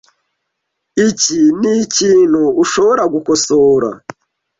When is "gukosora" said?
3.13-3.89